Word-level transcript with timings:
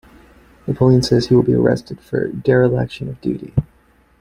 Napoleon 0.65 1.03
says 1.03 1.27
he 1.27 1.35
will 1.35 1.43
be 1.43 1.53
arrested 1.53 1.99
for 2.01 2.29
dereliction 2.29 3.07
of 3.07 3.21
duty. 3.21 3.53